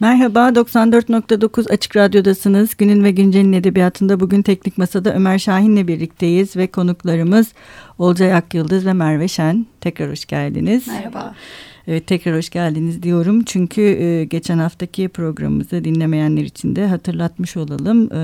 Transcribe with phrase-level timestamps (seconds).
[0.00, 2.76] Merhaba, 94.9 Açık Radyo'dasınız.
[2.76, 7.52] Günün ve Güncel'in edebiyatında bugün Teknik Masa'da Ömer Şahin'le birlikteyiz ve konuklarımız
[7.98, 9.66] Olcay Akyıldız ve Merve Şen.
[9.80, 10.88] Tekrar hoş geldiniz.
[10.88, 11.34] Merhaba.
[11.86, 13.44] Evet, tekrar hoş geldiniz diyorum.
[13.44, 18.12] Çünkü e, geçen haftaki programımızı dinlemeyenler için de hatırlatmış olalım.
[18.12, 18.20] E,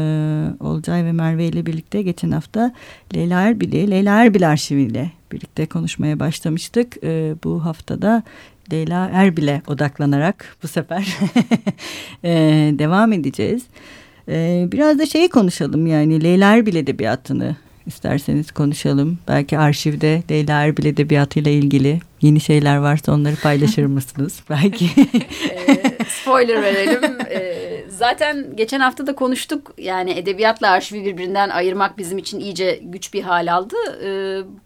[0.60, 2.72] Olcay ve Merve ile birlikte geçen hafta
[3.14, 7.04] Leyla Erbil'i, Leyla Erbil arşiviyle birlikte konuşmaya başlamıştık.
[7.04, 8.22] E, bu haftada
[8.72, 11.16] Leyla Erbil'e odaklanarak bu sefer
[12.24, 12.30] e,
[12.78, 13.62] devam edeceğiz.
[14.28, 17.56] E, biraz da şeyi konuşalım yani Leyla Erbil edebiyatını
[17.86, 19.18] isterseniz konuşalım.
[19.28, 24.40] Belki arşivde Leyla Erbil edebiyatıyla ilgili yeni şeyler varsa onları paylaşır mısınız?
[24.50, 24.84] Belki.
[25.50, 27.20] e, spoiler verelim.
[27.30, 27.54] E,
[27.88, 29.74] zaten geçen hafta da konuştuk.
[29.78, 33.76] Yani edebiyatla arşivi birbirinden ayırmak bizim için iyice güç bir hal aldı.
[34.04, 34.10] E,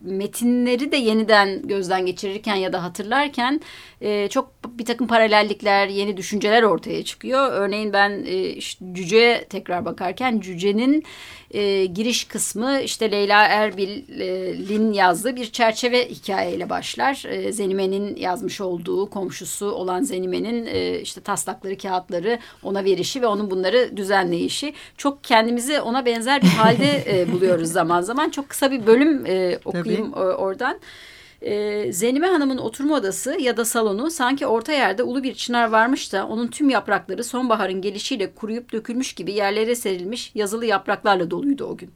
[0.01, 3.61] metinleri de yeniden gözden geçirirken ya da hatırlarken
[4.01, 7.53] e, çok bir takım paralellikler, yeni düşünceler ortaya çıkıyor.
[7.53, 11.05] Örneğin ben e, işte Cüce'ye tekrar bakarken Cüce'nin
[11.51, 17.25] e, giriş kısmı işte Leyla Erbil'in yazdığı bir çerçeve hikayeyle başlar.
[17.29, 23.51] E, Zenime'nin yazmış olduğu komşusu olan Zenime'nin e, işte taslakları, kağıtları ona verişi ve onun
[23.51, 24.75] bunları düzenleyişi.
[24.97, 28.31] Çok kendimizi ona benzer bir halde e, buluyoruz zaman zaman.
[28.31, 30.23] Çok kısa bir bölüm e, okuyayım Tabii.
[30.23, 30.79] oradan.
[31.43, 36.13] E, Zenime Hanım'ın oturma odası ya da salonu sanki orta yerde ulu bir çınar varmış
[36.13, 41.77] da onun tüm yaprakları sonbaharın gelişiyle kuruyup dökülmüş gibi yerlere serilmiş yazılı yapraklarla doluydu o
[41.77, 41.91] gün.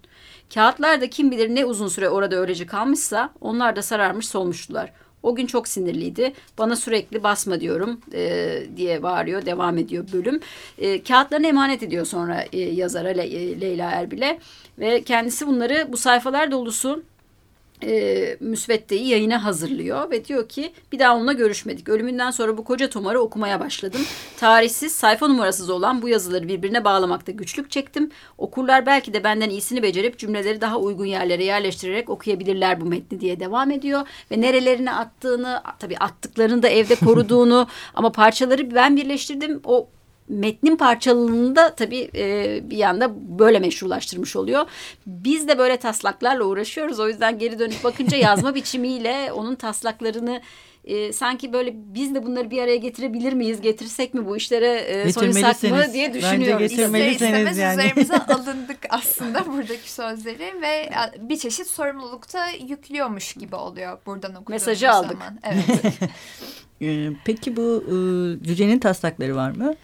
[0.54, 4.92] Kağıtlar da kim bilir ne uzun süre orada öylece kalmışsa onlar da sararmış solmuştular.
[5.22, 6.32] O gün çok sinirliydi.
[6.58, 9.46] Bana sürekli basma diyorum e, diye bağırıyor.
[9.46, 10.40] Devam ediyor bölüm.
[10.78, 14.38] E, kağıtlarını emanet ediyor sonra e, yazara Le, Leyla Erbil'e.
[14.78, 17.02] Ve kendisi bunları bu sayfalar dolusu
[17.82, 21.88] e, müsveddeyi yayına hazırlıyor ve diyor ki bir daha onunla görüşmedik.
[21.88, 24.00] Ölümünden sonra bu koca tomarı okumaya başladım.
[24.36, 28.10] Tarihsiz, sayfa numarasız olan bu yazıları birbirine bağlamakta güçlük çektim.
[28.38, 33.40] Okurlar belki de benden iyisini becerip cümleleri daha uygun yerlere yerleştirerek okuyabilirler bu metni diye
[33.40, 34.08] devam ediyor.
[34.30, 39.60] Ve nerelerine attığını, tabii attıklarını da evde koruduğunu ama parçaları ben birleştirdim.
[39.64, 39.88] O
[40.28, 44.66] metnin parçalılığını da tabii e, bir yanda böyle meşrulaştırmış oluyor.
[45.06, 47.00] Biz de böyle taslaklarla uğraşıyoruz.
[47.00, 50.40] O yüzden geri dönüp bakınca yazma biçimiyle onun taslaklarını
[50.84, 53.60] e, sanki böyle biz de bunları bir araya getirebilir miyiz?
[53.60, 56.60] Getirsek mi bu işlere e, soyunsak mı diye düşünüyorum.
[56.60, 57.80] Bence getirmelisiniz yani.
[57.80, 64.86] üzerimize alındık aslında buradaki sözleri ve bir çeşit sorumlulukta yüklüyormuş gibi oluyor buradan okuduğumuz Mesajı
[64.86, 65.04] zaman.
[65.04, 65.18] aldık.
[65.42, 65.94] Evet.
[66.82, 67.94] E, peki bu e,
[68.44, 69.74] Cüce'nin taslakları var mı?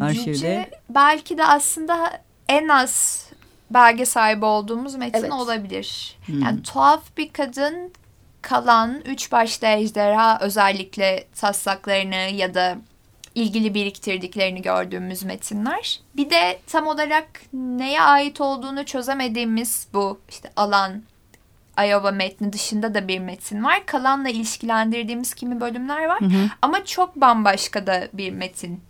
[0.00, 0.32] Arşivde.
[0.32, 3.26] Cüce belki de aslında en az
[3.70, 5.32] belge sahibi olduğumuz metin evet.
[5.32, 6.16] olabilir.
[6.26, 6.42] Hmm.
[6.42, 7.92] Yani tuhaf bir kadın
[8.42, 12.76] kalan üç başlı ejderha özellikle taslaklarını ya da
[13.34, 16.00] ilgili biriktirdiklerini gördüğümüz metinler.
[16.16, 21.02] Bir de tam olarak neye ait olduğunu çözemediğimiz bu işte alan
[21.78, 23.86] Iowa metni dışında da bir metin var.
[23.86, 26.20] Kalanla ilişkilendirdiğimiz kimi bölümler var.
[26.20, 26.50] Hı hı.
[26.62, 28.80] Ama çok bambaşka da bir metin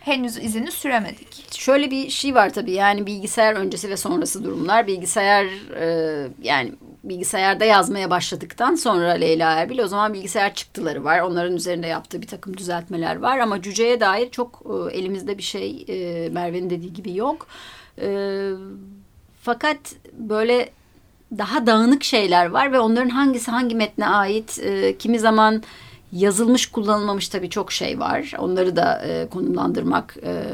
[0.00, 1.54] henüz izini süremedik.
[1.58, 4.86] Şöyle bir şey var tabii yani bilgisayar öncesi ve sonrası durumlar.
[4.86, 5.46] Bilgisayar
[5.76, 6.72] e, yani
[7.04, 11.20] bilgisayarda yazmaya başladıktan sonra Leyla Erbil o zaman bilgisayar çıktıları var.
[11.20, 15.84] Onların üzerinde yaptığı bir takım düzeltmeler var ama Cüce'ye dair çok e, elimizde bir şey
[15.88, 17.46] e, Merve'nin dediği gibi yok.
[18.02, 18.08] E,
[19.42, 19.78] fakat
[20.12, 20.70] böyle
[21.38, 25.62] daha dağınık şeyler var ve onların hangisi hangi metne ait e, kimi zaman
[26.12, 28.32] Yazılmış kullanılmamış tabii çok şey var.
[28.38, 30.44] Onları da e, konumlandırmak, e,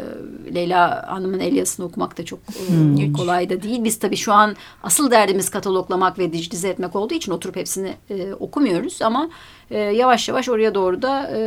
[0.54, 3.12] Leyla Hanım'ın el yazısını okumak da çok e, hmm.
[3.12, 3.84] kolay da değil.
[3.84, 8.34] Biz tabii şu an asıl derdimiz kataloglamak ve dijitize etmek olduğu için oturup hepsini e,
[8.34, 9.02] okumuyoruz.
[9.02, 9.30] Ama
[9.70, 11.38] e, yavaş yavaş oraya doğru da e,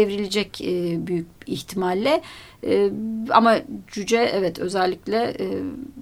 [0.00, 2.22] evrilecek e, büyük ihtimalle.
[2.66, 2.90] E,
[3.30, 5.46] ama Cüce evet özellikle e,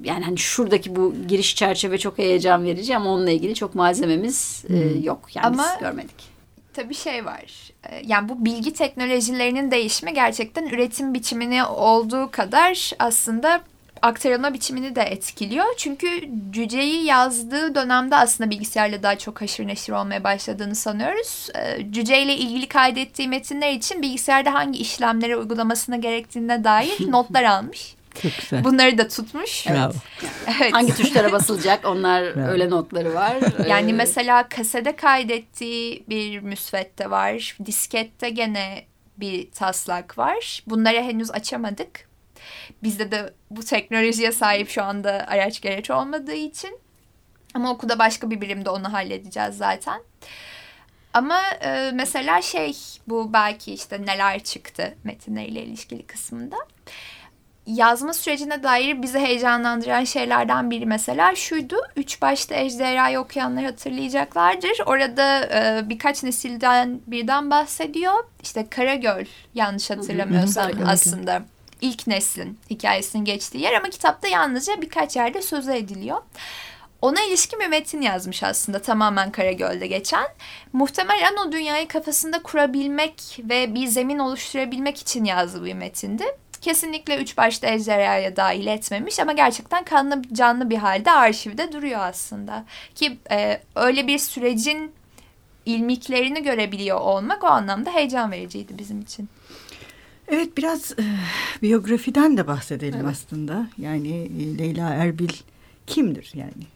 [0.04, 4.72] yani hani şuradaki bu giriş çerçeve çok heyecan verici ama onunla ilgili çok malzememiz e,
[4.72, 5.02] hmm.
[5.02, 5.20] yok.
[5.34, 6.35] Yani ama, görmedik
[6.76, 7.72] tabii şey var.
[7.88, 13.60] Ee, yani bu bilgi teknolojilerinin değişimi gerçekten üretim biçimini olduğu kadar aslında
[14.02, 15.66] aktarılma biçimini de etkiliyor.
[15.76, 21.48] Çünkü Cüce'yi yazdığı dönemde aslında bilgisayarla daha çok haşır neşir olmaya başladığını sanıyoruz.
[21.54, 27.95] Ee, Cüce ile ilgili kaydettiği metinler için bilgisayarda hangi işlemleri uygulamasına gerektiğine dair notlar almış.
[28.22, 28.64] Çok güzel.
[28.64, 29.66] Bunları da tutmuş.
[29.68, 29.92] Bravo.
[30.60, 30.72] Evet.
[30.72, 32.46] Hangi tuşlara basılacak onlar Bravo.
[32.46, 33.36] öyle notları var.
[33.68, 37.56] Yani ee, mesela kasede kaydettiği bir müsvedde var.
[37.66, 38.84] Diskette gene
[39.16, 40.62] bir taslak var.
[40.66, 42.08] Bunları henüz açamadık.
[42.82, 46.78] Bizde de bu teknolojiye sahip şu anda araç gereç olmadığı için.
[47.54, 50.02] Ama okulda başka bir birimde onu halledeceğiz zaten.
[51.14, 52.76] Ama e, mesela şey
[53.08, 56.56] bu belki işte neler çıktı metinleriyle ilişkili kısmında
[57.66, 61.76] yazma sürecine dair bizi heyecanlandıran şeylerden biri mesela şuydu.
[61.96, 64.80] Üç başta Ejderha'yı okuyanlar hatırlayacaklardır.
[64.86, 68.24] Orada e, birkaç nesilden birden bahsediyor.
[68.42, 69.24] İşte Karagöl
[69.54, 71.42] yanlış hatırlamıyorsam aslında
[71.80, 76.18] ilk neslin hikayesinin geçtiği yer ama kitapta yalnızca birkaç yerde sözü ediliyor.
[77.02, 80.26] Ona ilişkin bir metin yazmış aslında tamamen Karagöl'de geçen.
[80.72, 86.24] Muhtemelen o dünyayı kafasında kurabilmek ve bir zemin oluşturabilmek için yazdığı bir metindi
[86.60, 92.64] kesinlikle üç başta ejderhaya dahil etmemiş ama gerçekten kanlı canlı bir halde arşivde duruyor aslında.
[92.94, 94.92] Ki e, öyle bir sürecin
[95.66, 99.28] ilmiklerini görebiliyor olmak o anlamda heyecan vericiydi bizim için.
[100.28, 101.04] Evet biraz e,
[101.62, 103.10] biyografiden de bahsedelim evet.
[103.10, 103.66] aslında.
[103.78, 105.32] Yani e, Leyla Erbil
[105.86, 106.75] kimdir yani?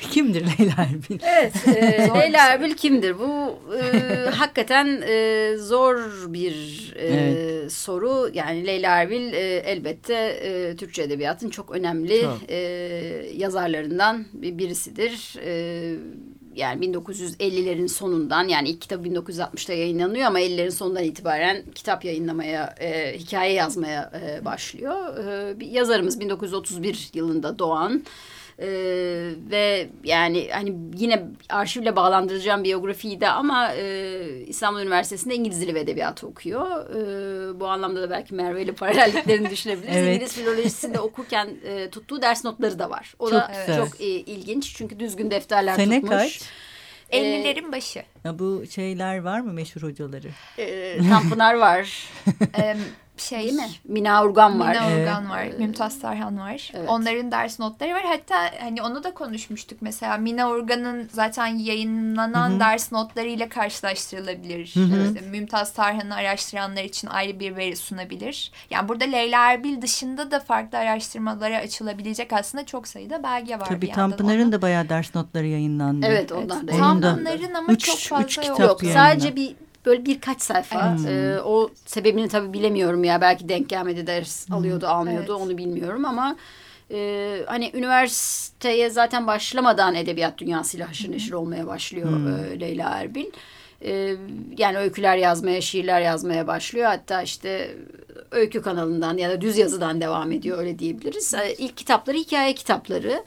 [0.00, 1.18] Kimdir Leyla Erbil?
[1.22, 3.18] Evet, e, Leyla Erbil kimdir?
[3.18, 5.98] Bu e, hakikaten e, zor
[6.32, 6.54] bir
[6.96, 7.72] e, evet.
[7.72, 8.30] soru.
[8.34, 12.50] Yani Leyla Erbil e, elbette e, Türkçe Edebiyat'ın çok önemli çok.
[12.50, 12.56] E,
[13.36, 15.36] yazarlarından birisidir.
[15.44, 15.94] E,
[16.54, 23.18] yani 1950'lerin sonundan yani ilk kitabı 1960'ta yayınlanıyor ama 50'lerin sonundan itibaren kitap yayınlamaya, e,
[23.18, 25.16] hikaye yazmaya e, başlıyor.
[25.24, 28.02] E, bir yazarımız 1931 yılında doğan.
[28.60, 35.80] Ee, ve yani hani yine arşivle bağlandıracağım biyografiydi ama e, İstanbul Üniversitesi'nde İngiliz Dili ve
[35.80, 36.66] Edebiyatı okuyor.
[36.90, 39.96] E, bu anlamda da belki Merve ile paralelliklerini düşünebiliriz.
[39.96, 40.14] evet.
[40.14, 43.14] İngiliz filolojisinde okurken e, tuttuğu ders notları da var.
[43.18, 43.76] O çok da evet.
[43.76, 46.16] çok e, ilginç çünkü düzgün defterler Sene tutmuş.
[46.16, 46.40] kaç?
[47.12, 48.02] 50'lerin başı.
[48.24, 50.28] Ya bu şeyler var mı meşhur hocaları?
[50.58, 52.08] E, Tanpınar var.
[53.20, 53.68] şey Değil mi?
[53.84, 54.68] Mina Urgan var.
[54.68, 55.30] Mina Urgan evet.
[55.30, 55.58] var.
[55.58, 56.70] Mümtaz Tarhan var.
[56.74, 56.88] Evet.
[56.88, 58.04] Onların ders notları var.
[58.06, 59.78] Hatta hani onu da konuşmuştuk.
[59.82, 62.60] Mesela Mina Urgan'ın zaten yayınlanan Hı-hı.
[62.60, 64.64] ders notlarıyla karşılaştırılabilir.
[64.64, 68.52] İşte Mümtaz Tarhan'ı araştıranlar için ayrı bir veri sunabilir.
[68.70, 73.66] Yani burada Leyla Erbil dışında da farklı araştırmalara açılabilecek aslında çok sayıda belge var.
[73.66, 76.06] Tabii Tanpınar'ın da bayağı ders notları yayınlandı.
[76.06, 76.72] Evet onlar da.
[76.72, 78.58] Tanpınar'ın ama üç, çok fazla üç yok.
[78.58, 79.56] Yok sadece bir
[79.86, 80.96] böyle birkaç sayfa.
[80.96, 81.06] Hmm.
[81.06, 83.20] E, o sebebini tabii bilemiyorum ya.
[83.20, 85.42] Belki denk gelmedi ders alıyordu almıyordu evet.
[85.42, 86.36] onu bilmiyorum ama
[86.90, 92.44] e, hani üniversiteye zaten başlamadan edebiyat dünyasıyla haşır neşir olmaya başlıyor hmm.
[92.44, 93.26] e, Leyla Erbil.
[93.84, 94.16] E,
[94.58, 96.86] yani öyküler yazmaya, şiirler yazmaya başlıyor.
[96.86, 97.76] Hatta işte
[98.30, 101.34] öykü kanalından ya da düz yazıdan devam ediyor öyle diyebiliriz.
[101.34, 103.24] E, ilk kitapları hikaye kitapları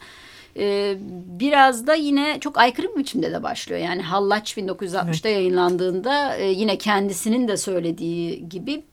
[0.57, 0.98] e,
[1.39, 3.81] biraz da yine çok aykırı bir biçimde de başlıyor.
[3.81, 5.25] Yani Hallaç 1960'da evet.
[5.25, 8.83] yayınlandığında e, yine kendisinin de söylediği gibi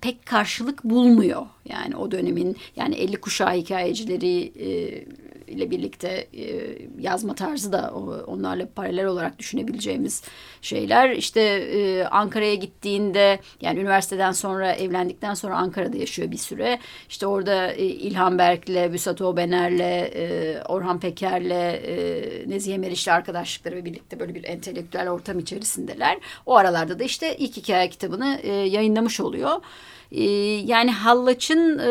[0.00, 1.46] pek karşılık bulmuyor.
[1.68, 5.04] Yani o dönemin yani 50 kuşağı hikayecileri e,
[5.48, 7.92] ile birlikte e, yazma tarzı da
[8.26, 10.22] onlarla paralel olarak düşünebileceğimiz
[10.62, 11.10] şeyler.
[11.10, 16.78] İşte e, Ankara'ya gittiğinde yani üniversiteden sonra evlendikten sonra Ankara'da yaşıyor bir süre.
[17.08, 23.84] İşte orada e, İlhan Berk'le, Büsat Obener'le, e, Orhan Peker'le, e, Nezihe Meriç'le arkadaşlıkları ve
[23.84, 26.18] birlikte böyle bir entelektüel ortam içerisindeler.
[26.46, 29.60] O aralarda da işte ilk hikaye kitabını e, yayınlamış oluyor.
[30.12, 30.22] E,
[30.64, 31.90] yani Hallaç'ın e,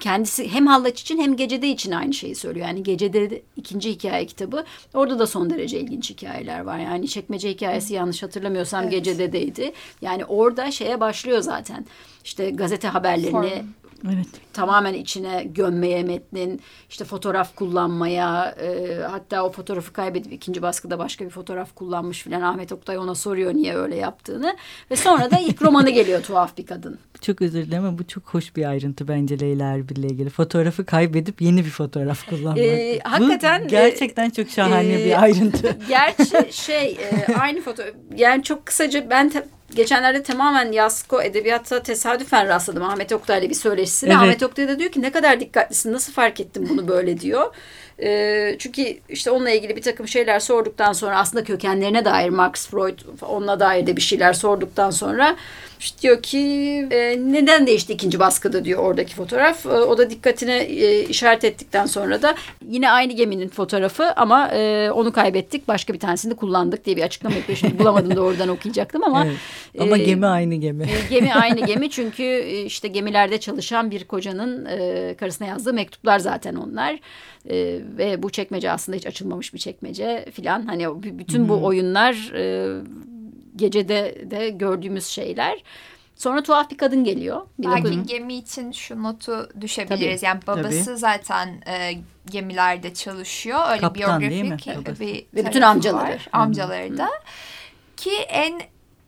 [0.00, 2.66] kendisi hem Hallaç için hem Gecede için aynı şeyi söylüyor.
[2.66, 4.64] Yani Gecede de, ikinci hikaye kitabı.
[4.94, 6.78] Orada da son derece ilginç hikayeler var.
[6.78, 8.92] Yani çekmece hikayesi yanlış hatırlamıyorsam evet.
[8.92, 9.72] Gecede'deydi.
[10.02, 11.86] Yani orada şeye başlıyor zaten.
[12.24, 13.66] İşte gazete haberlerini Form.
[14.14, 14.26] Evet.
[14.52, 21.24] Tamamen içine gömmeye metnin, işte fotoğraf kullanmaya, e, hatta o fotoğrafı kaybedip ikinci baskıda başka
[21.24, 22.42] bir fotoğraf kullanmış filan.
[22.42, 24.56] Ahmet Oktay ona soruyor niye öyle yaptığını.
[24.90, 26.98] Ve sonra da ilk romanı geliyor Tuhaf Bir Kadın.
[27.20, 30.30] Çok özür dilerim ama bu çok hoş bir ayrıntı bence Leyla Erbil'le ilgili.
[30.30, 32.58] Fotoğrafı kaybedip yeni bir fotoğraf kullanmak.
[32.58, 33.64] E, hakikaten.
[33.64, 35.78] Bu gerçekten çok şahane e, bir ayrıntı.
[35.88, 37.82] Gerçi şey e, aynı foto
[38.16, 39.30] yani çok kısaca ben
[39.74, 44.10] geçenlerde tamamen Yasko Edebiyat'a tesadüfen rastladım Ahmet Oktay'la bir söyleşisine.
[44.10, 44.22] Evet.
[44.22, 47.54] Ahmet Oktay da diyor ki ne kadar dikkatlisin nasıl fark ettin bunu böyle diyor.
[48.02, 52.98] E, çünkü işte onunla ilgili bir takım şeyler sorduktan sonra aslında kökenlerine dair Max Freud
[53.22, 55.36] onunla dair de bir şeyler sorduktan sonra
[55.84, 56.38] işte diyor ki
[56.90, 59.66] e, neden değişti ikinci baskıda diyor oradaki fotoğraf.
[59.66, 62.34] E, o da dikkatine e, işaret ettikten sonra da
[62.68, 67.36] yine aynı geminin fotoğrafı ama e, onu kaybettik başka bir tanesini kullandık diye bir açıklama
[67.36, 67.58] yapıyor.
[67.58, 69.26] Şimdi bulamadım da oradan okuyacaktım ama.
[69.26, 69.36] Evet.
[69.80, 70.82] Ama e, gemi aynı gemi.
[70.82, 76.18] E, gemi aynı gemi çünkü e, işte gemilerde çalışan bir kocanın e, karısına yazdığı mektuplar
[76.18, 76.98] zaten onlar.
[77.50, 77.56] E,
[77.98, 80.66] ve bu çekmece aslında hiç açılmamış bir çekmece filan.
[80.66, 82.82] Hani bütün bu oyunlar e,
[83.56, 85.62] gecede de gördüğümüz şeyler.
[86.16, 87.46] Sonra tuhaf bir kadın geliyor.
[87.58, 88.06] Belki 19...
[88.06, 90.20] gemi için şu notu düşebiliriz.
[90.20, 90.28] Tabii.
[90.28, 90.96] Yani babası Tabii.
[90.96, 91.92] zaten e,
[92.26, 93.60] gemilerde çalışıyor.
[93.70, 96.12] Öyle Kaptan, biyografik bir Ve bütün amcaları.
[96.12, 96.28] Var.
[96.32, 97.08] Amcaları da.
[97.96, 98.60] Ki en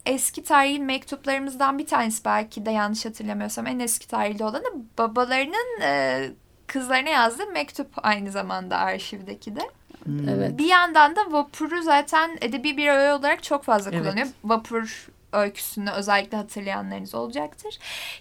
[0.07, 4.67] eski tarihli mektuplarımızdan bir tanesi belki de yanlış hatırlamıyorsam en eski tarihli olanı
[4.99, 6.23] babalarının e,
[6.67, 9.61] kızlarına yazdığı mektup aynı zamanda arşivdeki de.
[10.05, 10.29] Hmm.
[10.29, 10.59] Evet.
[10.59, 14.03] Bir yandan da vapuru zaten edebi bir öğe olarak çok fazla evet.
[14.03, 14.27] kullanıyor.
[14.45, 17.79] Vapur öyküsünü özellikle hatırlayanlarınız olacaktır.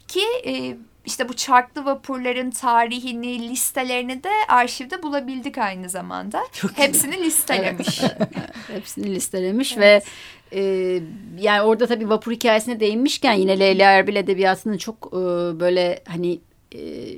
[0.07, 6.43] Ki e, işte bu çarklı vapurların tarihini, listelerini de arşivde bulabildik aynı zamanda.
[6.53, 8.01] Çok Hepsini listelemiş.
[8.67, 10.05] Hepsini listelemiş evet.
[10.53, 11.01] ve e,
[11.39, 15.19] yani orada tabii vapur hikayesine değinmişken yine Leyla Erbil Edebiyatı'nın çok e,
[15.59, 16.39] böyle hani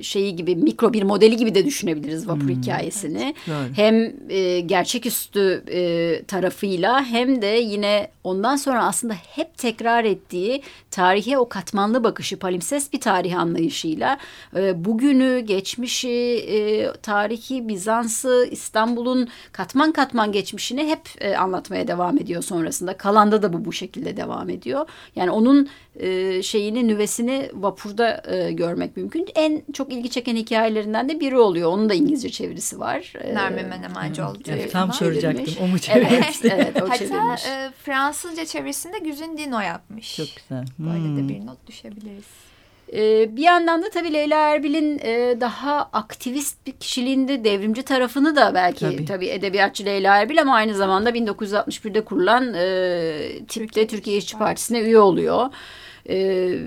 [0.02, 2.48] şeyi gibi mikro bir modeli gibi de düşünebiliriz vapur hmm.
[2.48, 3.34] hikayesini.
[3.46, 3.70] Evet.
[3.76, 11.38] Hem e, gerçeküstü e, tarafıyla hem de yine ondan sonra aslında hep tekrar ettiği tarihe
[11.38, 14.18] o katmanlı bakışı palimpsest bir tarih anlayışıyla
[14.56, 22.42] e, bugünü, geçmişi, e, tarihi Bizans'ı, İstanbul'un katman katman geçmişini hep e, anlatmaya devam ediyor
[22.42, 22.96] sonrasında.
[22.96, 24.86] Kalanda da bu bu şekilde devam ediyor.
[25.16, 29.26] Yani onun e, şeyini nüvesini vapurda e, görmek mümkün.
[29.38, 31.72] En çok ilgi çeken hikayelerinden de biri oluyor.
[31.72, 33.12] Onun da İngilizce çevirisi var.
[33.20, 34.38] E, Nermin Menemencoğlu.
[34.48, 35.54] Evet, tam soracaktım.
[35.60, 36.52] O mu çevirmişti?
[36.54, 37.46] Evet, evet o Hatta çevirmiş.
[37.46, 40.16] e, Fransızca çevirisinde Güzin Dino yapmış.
[40.16, 40.64] Çok güzel.
[40.78, 41.16] Böyle hmm.
[41.16, 42.24] de bir not düşebiliriz.
[42.92, 48.54] Ee, bir yandan da tabii Leyla Erbil'in e, daha aktivist bir kişiliğinde devrimci tarafını da
[48.54, 54.16] belki tabii, tabii edebiyatçı Leyla Erbil ama aynı zamanda 1961'de kurulan e, tipte Türkiye, Türkiye
[54.16, 55.50] İşçi Partisi'ne üye oluyor.
[56.08, 56.58] Ee,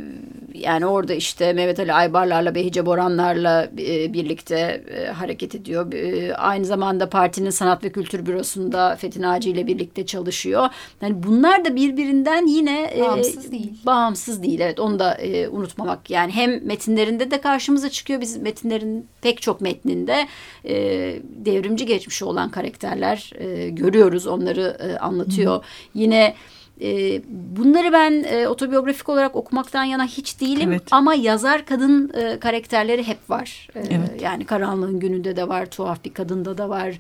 [0.54, 5.94] yani orada işte Mehmet Ali Aybarlarla, Behice Boranlarla e, birlikte e, hareket ediyor.
[5.94, 10.70] E, aynı zamanda partinin Sanat ve Kültür Bürosu'nda Fethi Naci ile birlikte çalışıyor.
[11.02, 13.74] Yani bunlar da birbirinden yine bağımsız e, değil.
[13.86, 14.60] Bağımsız değil.
[14.60, 16.10] Evet onu da e, unutmamak.
[16.10, 18.22] Yani hem metinlerinde de karşımıza çıkıyor.
[18.22, 20.28] Biz metinlerin pek çok metninde
[20.66, 20.76] e,
[21.24, 24.28] devrimci geçmişi olan karakterler e, görüyoruz.
[24.28, 25.56] Onları e, anlatıyor.
[25.56, 25.62] Hı.
[25.94, 26.36] Yine
[26.82, 30.84] e, bunları ben e, otobiyografik olarak okumaktan yana hiç değilim evet.
[30.92, 33.68] ama yazar kadın e, karakterleri hep var.
[33.76, 34.22] E, evet.
[34.22, 37.00] Yani Karanlığın Günü'nde de var, Tuhaf Bir Kadın'da da var.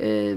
[0.00, 0.34] E,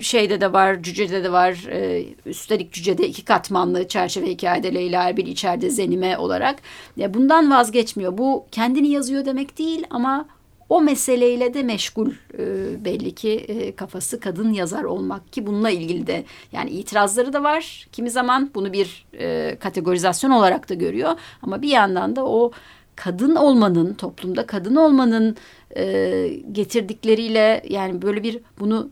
[0.00, 1.66] şeyde de var, Cüce'de de var.
[1.70, 6.56] E, üstelik Cüce'de iki katmanlı çerçeve hikayede Leyla Erbil içeride Zenime olarak.
[6.96, 8.18] Ya bundan vazgeçmiyor.
[8.18, 10.26] Bu kendini yazıyor demek değil ama
[10.68, 16.06] o meseleyle de meşgul e, belli ki e, kafası kadın yazar olmak ki bununla ilgili
[16.06, 17.86] de yani itirazları da var.
[17.92, 22.50] Kimi zaman bunu bir e, kategorizasyon olarak da görüyor ama bir yandan da o
[22.96, 25.36] kadın olmanın toplumda kadın olmanın
[25.76, 28.90] e, getirdikleriyle yani böyle bir bunu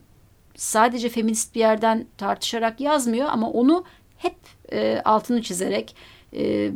[0.55, 3.83] sadece feminist bir yerden tartışarak yazmıyor ama onu
[4.17, 4.35] hep
[4.71, 5.95] e, altını çizerek
[6.35, 6.71] ee,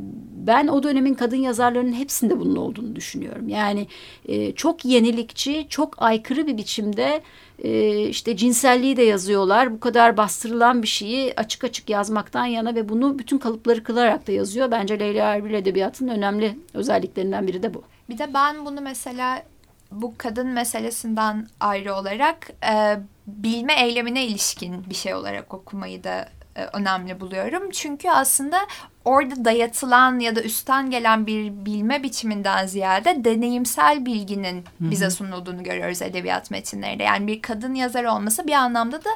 [0.48, 3.50] ben o dönemin kadın yazarlarının hepsinde bunun olduğunu düşünüyorum.
[3.50, 3.88] Yani
[4.26, 7.22] e, çok yenilikçi, çok aykırı bir biçimde
[7.64, 9.74] e, işte cinselliği de yazıyorlar.
[9.74, 14.32] Bu kadar bastırılan bir şeyi açık açık yazmaktan yana ve bunu bütün kalıpları kılarak da
[14.32, 14.72] yazıyor.
[14.72, 17.84] Bence Leyla Erbil Edebiyatı'nın önemli özelliklerinden biri de bu.
[18.10, 19.44] Bir de ben bunu mesela
[19.92, 26.30] bu kadın meselesinden ayrı olarak e, bilme eylemine ilişkin bir şey olarak okumayı da
[26.74, 27.72] önemli buluyorum.
[27.72, 28.58] Çünkü aslında
[29.06, 36.02] orada dayatılan ya da üstten gelen bir bilme biçiminden ziyade deneyimsel bilginin bize sunulduğunu görüyoruz
[36.02, 37.04] edebiyat metinlerinde.
[37.04, 39.10] Yani bir kadın yazar olması bir anlamda da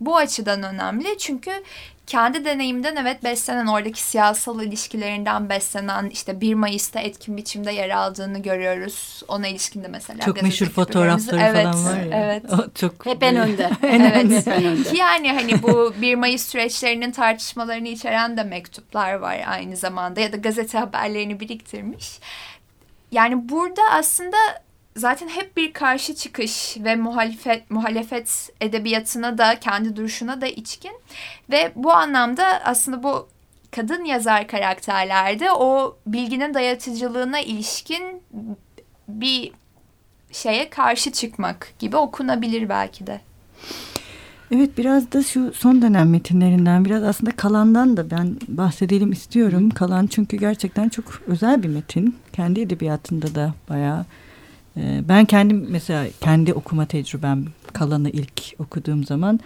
[0.00, 1.18] bu açıdan önemli.
[1.18, 1.50] Çünkü
[2.10, 8.38] kendi deneyimden evet beslenen oradaki siyasal ilişkilerinden beslenen işte 1 Mayıs'ta etkin biçimde yer aldığını
[8.42, 9.22] görüyoruz.
[9.28, 10.20] Ona ilişkinde mesela.
[10.24, 12.24] Çok meşhur fotoğrafları evet, falan var ya.
[12.24, 12.44] Evet.
[12.52, 13.70] O çok hep en önde.
[13.82, 14.30] evet.
[14.30, 14.90] Hep en önde.
[14.90, 20.32] Ki yani hani bu 1 Mayıs süreçlerinin tartışmalarını içeren de mektuplar var aynı zamanda ya
[20.32, 22.18] da gazete haberlerini biriktirmiş.
[23.12, 24.36] Yani burada aslında
[24.96, 30.92] zaten hep bir karşı çıkış ve muhalefet muhalefet edebiyatına da kendi duruşuna da içkin
[31.50, 33.28] ve bu anlamda aslında bu
[33.70, 38.22] kadın yazar karakterlerde o bilginin dayatıcılığına ilişkin
[39.08, 39.52] bir
[40.32, 43.20] şeye karşı çıkmak gibi okunabilir belki de.
[44.52, 49.70] Evet biraz da şu son dönem metinlerinden biraz aslında Kalan'dan da ben bahsedelim istiyorum.
[49.70, 52.16] Kalan çünkü gerçekten çok özel bir metin.
[52.32, 54.04] Kendi edebiyatında da bayağı
[55.08, 59.40] ben kendim mesela kendi okuma tecrübem kalanı ilk okuduğum zaman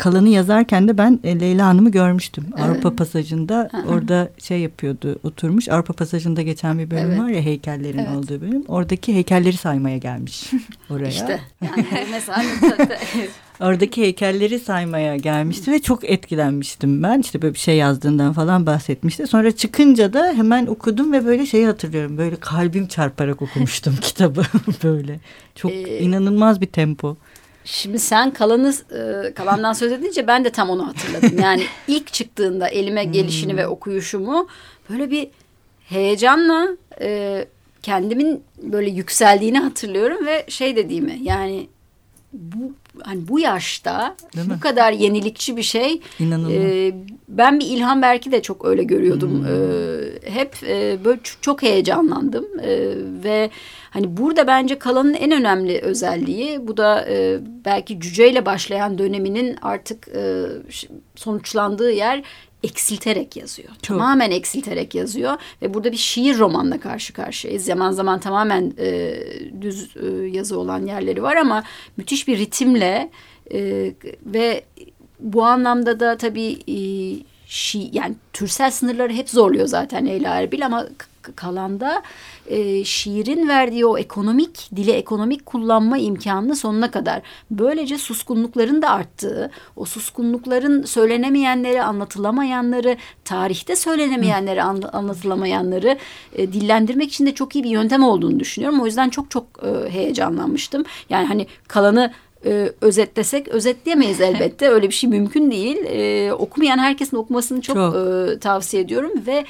[0.00, 2.44] kalanı yazarken de ben e, Leyla Hanım'ı görmüştüm.
[2.50, 2.64] Evet.
[2.64, 5.68] Avrupa Pasajı'nda orada şey yapıyordu oturmuş.
[5.68, 7.18] Avrupa Pasajı'nda geçen bir bölüm evet.
[7.18, 8.16] var ya heykellerin evet.
[8.16, 8.64] olduğu bölüm.
[8.68, 10.50] Oradaki heykelleri saymaya gelmiş
[10.90, 11.08] oraya.
[11.08, 12.44] İşte yani mesela
[13.60, 17.20] Oradaki heykelleri saymaya gelmişti ve çok etkilenmiştim ben.
[17.20, 19.26] İşte böyle bir şey yazdığından falan bahsetmişti.
[19.26, 22.18] Sonra çıkınca da hemen okudum ve böyle şeyi hatırlıyorum.
[22.18, 24.42] Böyle kalbim çarparak okumuştum kitabı
[24.84, 25.20] böyle.
[25.54, 27.16] Çok ee, inanılmaz bir tempo.
[27.72, 31.38] Şimdi sen kalanı e, kalandan söz edince ben de tam onu hatırladım.
[31.42, 33.58] Yani ilk çıktığında elime gelişini hmm.
[33.58, 34.48] ve okuyuşumu
[34.90, 35.28] böyle bir
[35.88, 36.68] heyecanla
[37.00, 37.44] e,
[37.82, 41.68] kendimin böyle yükseldiğini hatırlıyorum ve şey dediğimi yani
[42.32, 42.72] bu
[43.02, 46.00] hani bu yaşta bu kadar yenilikçi bir şey
[46.50, 46.92] e,
[47.28, 49.38] ben bir İlhan Berk'i de çok öyle görüyordum.
[49.38, 49.46] Hmm.
[49.46, 52.92] E, hep e, böyle çok heyecanlandım e,
[53.24, 53.50] ve
[53.90, 60.08] hani burada bence Kalan'ın en önemli özelliği bu da e, belki cüceyle başlayan döneminin artık
[60.08, 60.44] e,
[61.14, 62.22] sonuçlandığı yer
[62.62, 63.68] eksilterek yazıyor.
[63.68, 63.98] Çok.
[63.98, 67.64] Tamamen eksilterek yazıyor ve burada bir şiir romanla karşı karşıyayız.
[67.64, 69.18] Zaman zaman tamamen e,
[69.60, 71.64] düz e, yazı olan yerleri var ama
[71.96, 73.10] müthiş bir ritimle
[73.52, 73.92] e,
[74.26, 74.64] ve
[75.20, 76.78] bu anlamda da tabii e,
[77.46, 80.86] şi, yani türsel sınırları hep zorluyor zaten Leyla Erbil ama
[81.36, 82.02] kalanda
[82.46, 89.50] e, şiirin verdiği o ekonomik dili ekonomik kullanma imkanını sonuna kadar böylece suskunlukların da arttığı
[89.76, 95.98] o suskunlukların söylenemeyenleri anlatılamayanları tarihte söylenemeyenleri an, anlatılamayanları
[96.36, 99.90] e, dillendirmek için de çok iyi bir yöntem olduğunu düşünüyorum o yüzden çok çok e,
[99.90, 102.12] heyecanlanmıştım yani hani kalanı
[102.44, 104.68] e, özetlesek özetleyemeyiz elbette.
[104.68, 105.76] Öyle bir şey mümkün değil.
[105.76, 107.96] E, okumayan herkesin okumasını çok, çok.
[107.96, 109.44] E, tavsiye ediyorum ve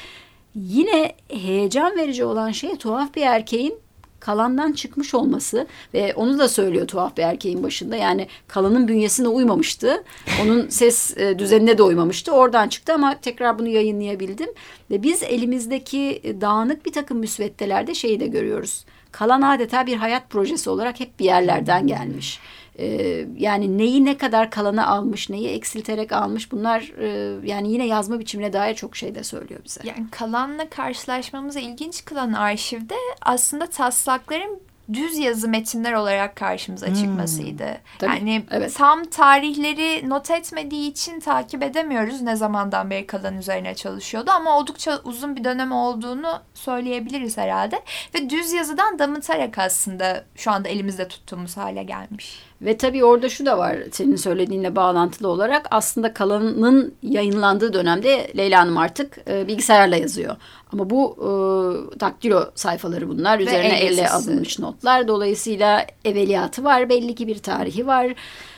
[0.54, 3.74] Yine heyecan verici olan şey tuhaf bir erkeğin
[4.20, 7.96] kalandan çıkmış olması ve onu da söylüyor tuhaf bir erkeğin başında.
[7.96, 10.04] Yani kalanın bünyesine uymamıştı.
[10.42, 12.32] Onun ses e, düzenine de uymamıştı.
[12.32, 14.48] Oradan çıktı ama tekrar bunu yayınlayabildim.
[14.90, 18.84] Ve biz elimizdeki dağınık bir takım müsveddelerde şeyi de görüyoruz.
[19.12, 22.40] Kalan adeta bir hayat projesi olarak hep bir yerlerden gelmiş.
[22.80, 28.18] Ee, yani neyi ne kadar kalana almış, neyi eksilterek almış bunlar e, yani yine yazma
[28.18, 29.80] biçimine dair çok şey de söylüyor bize.
[29.84, 34.60] Yani kalanla karşılaşmamızı ilginç kılan arşivde aslında taslakların
[34.92, 36.94] düz yazı metinler olarak karşımıza hmm.
[36.94, 37.66] çıkmasıydı.
[37.98, 38.74] Tabii, yani evet.
[38.76, 45.00] tam tarihleri not etmediği için takip edemiyoruz ne zamandan beri kalan üzerine çalışıyordu ama oldukça
[45.04, 47.82] uzun bir dönem olduğunu söyleyebiliriz herhalde
[48.14, 52.49] ve düz yazıdan damıtarak aslında şu anda elimizde tuttuğumuz hale gelmiş.
[52.62, 58.60] Ve tabii orada şu da var senin söylediğinle bağlantılı olarak aslında Kalan'ın yayınlandığı dönemde Leyla
[58.60, 60.36] Hanım artık e, bilgisayarla yazıyor.
[60.72, 63.38] Ama bu e, daktilo sayfaları bunlar.
[63.38, 65.08] Ve Üzerine elle alınmış notlar.
[65.08, 66.88] Dolayısıyla evveliyatı var.
[66.88, 68.14] Belli ki bir tarihi var.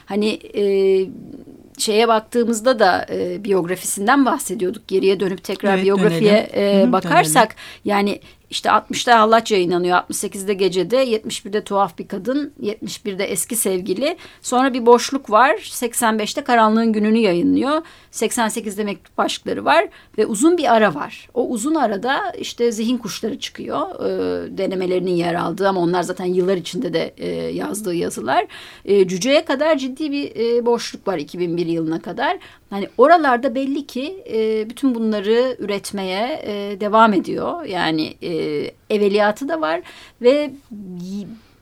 [0.06, 0.64] Hani e,
[1.78, 4.88] şeye baktığımızda da e, biyografisinden bahsediyorduk.
[4.88, 7.56] Geriye dönüp tekrar evet, biyografiye e, bakarsak dönelim.
[7.84, 8.20] yani
[8.52, 9.98] işte 60'da Hallaç yayınlanıyor.
[9.98, 14.16] 68'de Gece'de, 71'de Tuhaf Bir Kadın, 71'de Eski Sevgili.
[14.42, 15.54] Sonra bir boşluk var.
[15.54, 17.82] 85'te Karanlığın Günü'nü yayınlıyor.
[18.12, 19.88] 88'de Mektup Aşkları var
[20.18, 21.28] ve uzun bir ara var.
[21.34, 23.80] O uzun arada işte Zihin Kuşları çıkıyor.
[23.80, 28.46] E, denemelerinin yer aldığı ama onlar zaten yıllar içinde de e, yazdığı yazılar.
[28.84, 32.38] E, Cüce'ye kadar ciddi bir e, boşluk var 2001 yılına kadar.
[32.70, 37.64] Hani oralarda belli ki e, bütün bunları üretmeye e, devam ediyor.
[37.64, 38.32] Yani e,
[38.90, 39.80] evveliyatı da var
[40.22, 40.50] ve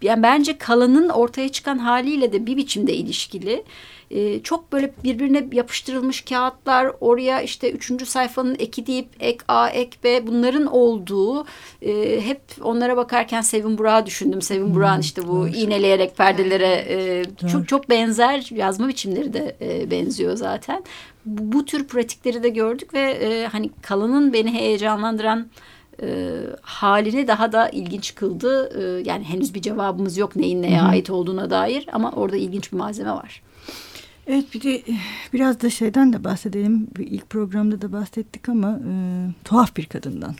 [0.02, 3.64] yani bence kalanın ortaya çıkan haliyle de bir biçimde ilişkili.
[4.10, 9.96] Ee, çok böyle birbirine yapıştırılmış kağıtlar oraya işte üçüncü sayfanın eki deyip ek A ek
[10.04, 11.46] B bunların olduğu
[11.82, 14.42] e, hep onlara bakarken Sevin Burak'ı düşündüm.
[14.42, 15.56] Sevin hmm, Burak'ın işte bu evet.
[15.58, 20.84] iğneleyerek perdelere e, çok çok benzer yazma biçimleri de e, benziyor zaten.
[21.24, 25.46] Bu, bu tür pratikleri de gördük ve e, hani kalanın beni heyecanlandıran
[26.02, 28.70] e, halini daha da ilginç kıldı.
[28.82, 30.88] E, yani henüz bir cevabımız yok neyin neye Hı -hı.
[30.88, 33.42] ait olduğuna dair ama orada ilginç bir malzeme var.
[34.26, 34.94] Evet bir de eh,
[35.32, 36.88] biraz da şeyden de bahsedelim.
[36.98, 38.92] İlk programda da bahsettik ama e,
[39.44, 40.34] tuhaf bir kadından.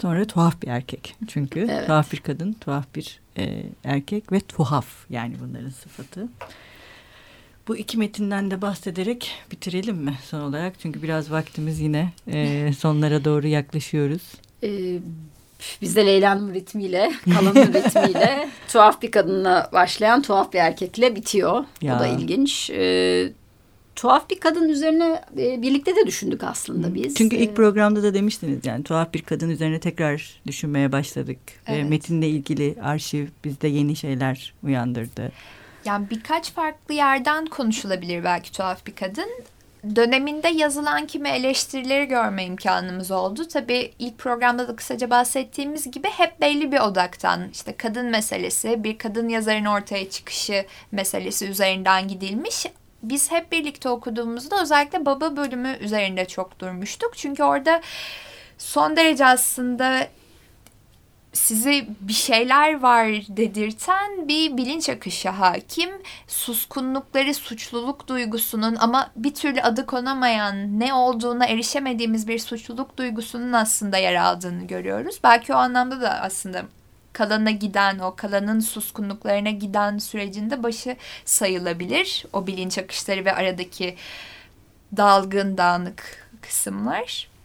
[0.00, 1.16] Sonra tuhaf bir erkek.
[1.28, 1.86] Çünkü evet.
[1.86, 6.28] tuhaf bir kadın, tuhaf bir e, erkek ve tuhaf yani bunların sıfatı.
[7.68, 10.80] Bu iki metinden de bahsederek bitirelim mi son olarak?
[10.80, 14.22] Çünkü biraz vaktimiz yine e, sonlara doğru yaklaşıyoruz.
[14.62, 14.98] Ee,
[15.82, 21.64] biz de Leyla'nın ritmiyle, Kalan'ın ritmiyle tuhaf bir kadınla başlayan tuhaf bir erkekle bitiyor.
[21.82, 21.96] Ya.
[21.96, 22.70] O da ilginç.
[22.70, 23.32] Ee,
[23.96, 27.14] tuhaf bir kadın üzerine e, birlikte de düşündük aslında biz.
[27.14, 31.38] Çünkü ilk ee, programda da demiştiniz yani tuhaf bir kadın üzerine tekrar düşünmeye başladık.
[31.66, 31.78] Evet.
[31.78, 35.32] Ve metinle ilgili arşiv bizde yeni şeyler uyandırdı.
[35.84, 39.30] Yani birkaç farklı yerden konuşulabilir belki tuhaf bir kadın
[39.96, 43.48] döneminde yazılan kimi eleştirileri görme imkanımız oldu.
[43.48, 48.98] Tabii ilk programda da kısaca bahsettiğimiz gibi hep belli bir odaktan işte kadın meselesi, bir
[48.98, 52.66] kadın yazarın ortaya çıkışı meselesi üzerinden gidilmiş.
[53.02, 57.16] Biz hep birlikte okuduğumuzda özellikle baba bölümü üzerinde çok durmuştuk.
[57.16, 57.80] Çünkü orada
[58.58, 60.06] son derece aslında
[61.36, 65.90] size bir şeyler var dedirten bir bilinç akışı hakim.
[66.28, 73.96] Suskunlukları, suçluluk duygusunun ama bir türlü adı konamayan, ne olduğuna erişemediğimiz bir suçluluk duygusunun aslında
[73.96, 75.20] yer aldığını görüyoruz.
[75.24, 76.62] Belki o anlamda da aslında
[77.12, 82.24] kalana giden, o kalanın suskunluklarına giden sürecinde başı sayılabilir.
[82.32, 83.96] O bilinç akışları ve aradaki
[84.96, 87.35] dalgın, dağınık kısımlar.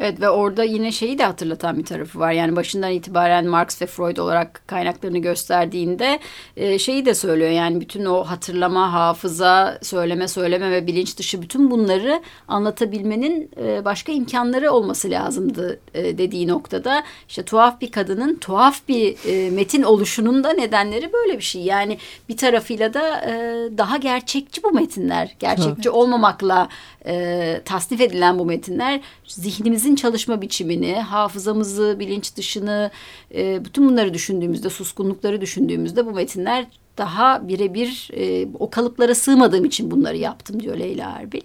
[0.00, 2.32] Evet ve orada yine şeyi de hatırlatan bir tarafı var.
[2.32, 6.18] Yani başından itibaren Marx ve Freud olarak kaynaklarını gösterdiğinde
[6.56, 7.50] e, şeyi de söylüyor.
[7.50, 14.12] Yani bütün o hatırlama, hafıza, söyleme, söyleme ve bilinç dışı bütün bunları anlatabilmenin e, başka
[14.12, 17.04] imkanları olması lazımdı e, dediği noktada.
[17.28, 21.62] işte tuhaf bir kadının tuhaf bir e, metin oluşunun da nedenleri böyle bir şey.
[21.62, 23.32] Yani bir tarafıyla da e,
[23.78, 25.36] daha gerçekçi bu metinler.
[25.38, 25.94] Gerçekçi Çok.
[25.94, 26.68] olmamakla
[27.06, 32.90] e, tasnif edilen bu metinler zihnimizin çalışma biçimini, hafızamızı, bilinç dışını,
[33.34, 36.66] e, bütün bunları düşündüğümüzde, suskunlukları düşündüğümüzde bu metinler
[36.98, 41.40] daha birebir e, o kalıplara sığmadığım için bunları yaptım diyor Leyla Erbil.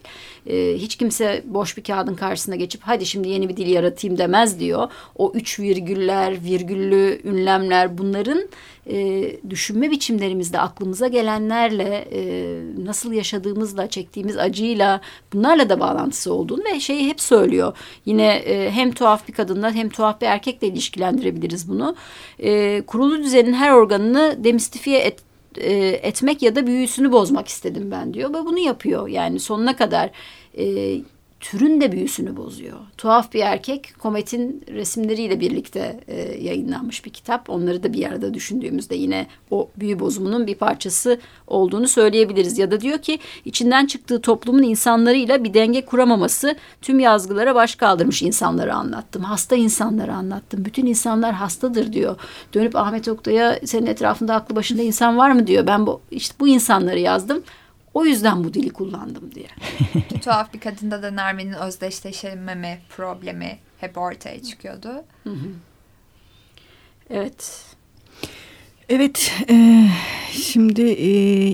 [0.48, 4.60] E, hiç kimse boş bir kağıdın karşısına geçip hadi şimdi yeni bir dil yaratayım demez
[4.60, 4.92] diyor.
[5.16, 8.50] O üç virgüller, virgüllü ünlemler bunların
[8.90, 12.22] e, düşünme biçimlerimizde aklımıza gelenlerle e,
[12.86, 15.02] nasıl yaşadığımızla, çektiğimiz acıyla
[15.34, 17.78] bunlarla da bağlantısı olduğunu ve şeyi hep söylüyor.
[18.06, 21.96] Yine e, hem tuhaf bir kadınla hem tuhaf bir erkekle ilişkilendirebiliriz bunu.
[22.40, 25.20] E, kurulu düzenin her organını demistifiye et,
[25.58, 29.08] e, etmek ya da büyüsünü bozmak istedim ben diyor ve bunu yapıyor.
[29.08, 30.10] Yani sonuna kadar
[30.58, 30.98] e,
[31.44, 32.78] türün de büyüsünü bozuyor.
[32.98, 37.50] Tuhaf bir erkek Komet'in resimleriyle birlikte e, yayınlanmış bir kitap.
[37.50, 42.58] Onları da bir arada düşündüğümüzde yine o büyü bozumunun bir parçası olduğunu söyleyebiliriz.
[42.58, 48.22] Ya da diyor ki içinden çıktığı toplumun insanlarıyla bir denge kuramaması tüm yazgılara baş kaldırmış
[48.22, 49.24] insanları anlattım.
[49.24, 50.66] Hasta insanları anlattım.
[50.66, 52.16] Bütün insanlar hastadır diyor.
[52.54, 55.68] Dönüp Ahmet Oktay'a senin etrafında aklı başında insan var mı diyor.
[55.68, 57.44] Ben bu işte bu insanları yazdım.
[57.94, 59.48] O yüzden bu dili kullandım diye.
[60.24, 64.90] Tuhaf bir kadında da Nermin'in özdeşleşememe problemi hep ortaya çıkıyordu.
[65.24, 65.48] Hı hı.
[67.10, 67.66] Evet.
[68.90, 69.88] Evet, e,
[70.32, 71.12] şimdi e,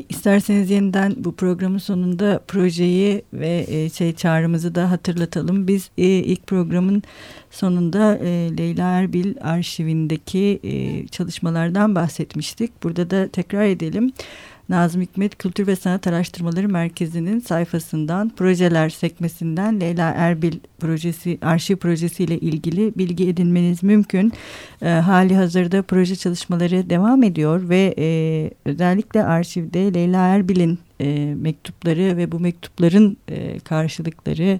[0.10, 5.68] isterseniz yeniden bu programın sonunda projeyi ve e, şey çağrımızı da hatırlatalım.
[5.68, 7.04] Biz e, ilk programın
[7.52, 12.84] sonunda e, Leyla Erbil arşivindeki e, çalışmalardan bahsetmiştik.
[12.84, 14.12] Burada da tekrar edelim.
[14.70, 22.24] Nazım Hikmet Kültür ve Sanat Araştırmaları Merkezi'nin sayfasından projeler sekmesinden Leyla Erbil projesi arşiv projesi
[22.24, 24.34] ile ilgili bilgi edinmeniz mümkün.
[24.82, 32.18] E, hali hazırda proje çalışmaları devam ediyor ve e, özellikle arşivde Leyla Erbil'in e, mektupları
[32.18, 34.60] ve bu mektupların e, karşılıkları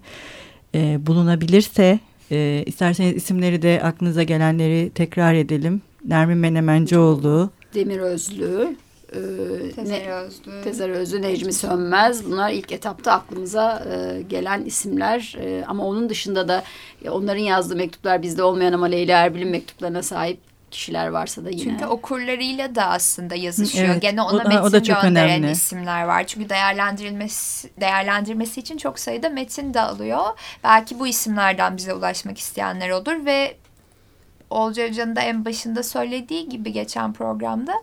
[0.76, 2.00] e, bulunabilirse
[2.32, 5.82] e, isterseniz isimleri de aklınıza gelenleri tekrar edelim.
[6.08, 8.76] Nermin Menemencioğlu, Demir Özlü,
[9.14, 10.64] e, Tezer Özlü.
[10.64, 12.26] Tezer Özlü, Necmi Sönmez.
[12.26, 15.36] Bunlar ilk etapta aklımıza e, gelen isimler.
[15.42, 16.64] E, ama onun dışında da
[17.06, 20.40] e, onların yazdığı mektuplar bizde olmayan ama Leyla Erbil'in mektuplarına sahip
[20.72, 21.64] kişiler varsa da yine.
[21.64, 23.90] Çünkü okurlarıyla da aslında yazışıyor.
[23.90, 25.52] Evet, Gene ona o, metin o da çok gönderen önemli.
[25.52, 26.28] isimler var.
[26.28, 30.26] Çünkü değerlendirilmesi değerlendirmesi için çok sayıda metin de alıyor.
[30.64, 33.56] Belki bu isimlerden bize ulaşmak isteyenler olur ve
[34.50, 37.74] Olcay Hoca'nın da en başında söylediği gibi geçen programda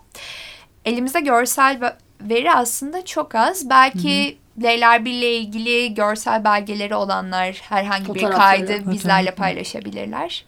[0.86, 3.70] elimizde görsel veri aslında çok az.
[3.70, 4.62] Belki Hı-hı.
[4.62, 10.44] Leyla ile ilgili görsel belgeleri olanlar herhangi bir kaydı bizlerle paylaşabilirler.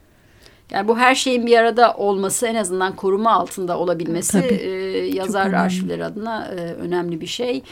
[0.70, 4.68] Yani bu her şeyin bir arada olması en azından koruma altında olabilmesi e,
[5.16, 7.62] yazar arşivleri adına e, önemli bir şey.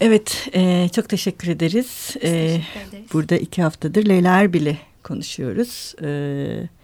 [0.00, 2.16] Evet, e, çok teşekkür ederiz.
[2.16, 3.12] E, teşekkür ederiz.
[3.12, 5.94] Burada iki haftadır Leyla Erbil'i konuşuyoruz.
[6.00, 6.79] Evet.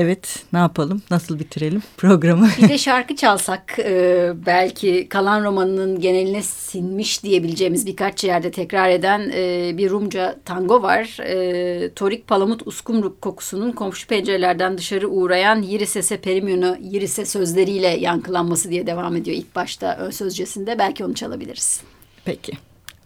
[0.00, 2.48] Evet ne yapalım nasıl bitirelim programı?
[2.62, 9.30] Bir de şarkı çalsak e, belki kalan romanının geneline sinmiş diyebileceğimiz birkaç yerde tekrar eden
[9.34, 11.18] e, bir Rumca tango var.
[11.20, 18.86] E, Torik Palamut Uskumruk kokusunun komşu pencerelerden dışarı uğrayan Yirisese Perimyonu Yirise sözleriyle yankılanması diye
[18.86, 20.78] devam ediyor ilk başta ön sözcesinde.
[20.78, 21.80] Belki onu çalabiliriz.
[22.24, 22.52] Peki.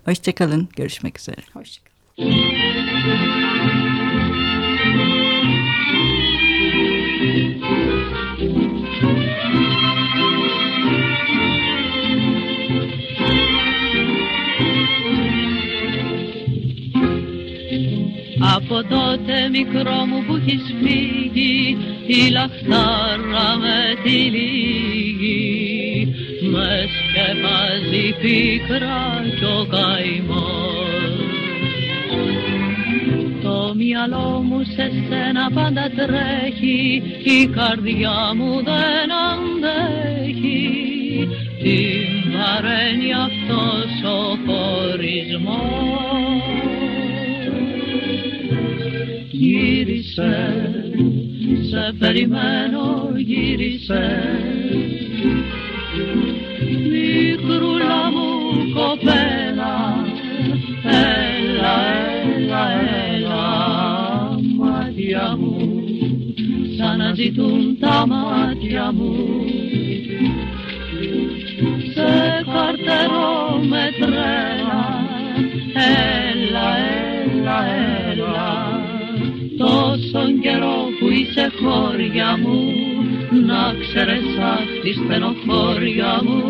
[0.05, 0.69] Hoşçakalın.
[0.77, 1.41] Görüşmek üzere.
[1.53, 3.34] Hoşçakalın.
[19.53, 25.65] Μικρό μου που έχεις φύγει η λαχτάρα με τη λίγη
[26.51, 31.15] μες σκεπάζει πίκρα κι ο καημός.
[33.43, 40.69] Το μυαλό μου σε σένα πάντα τρέχει η καρδιά μου δεν αντέχει.
[41.63, 45.84] Την βαραίνει αυτός ο χωρισμός
[50.15, 54.23] γύρισε, σε περιμένω γύρισε.
[56.91, 60.07] Μικρούλα μου κοπέλα,
[60.85, 61.77] έλα,
[62.37, 62.71] έλα,
[63.15, 63.45] έλα,
[64.57, 65.85] μάτια μου,
[66.77, 69.34] σαν να ζητούν τα μάτια μου.
[82.15, 82.73] Χώρια μου
[83.47, 86.43] να ξέρεις αχ τη στενοχώρια μου.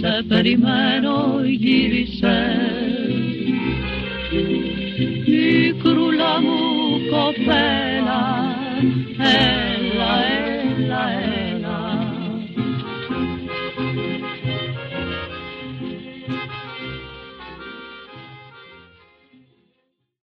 [0.00, 2.38] σε περιμένω γύρισε.
[5.26, 6.58] Μικρούλα μου
[7.10, 7.79] κοπέλα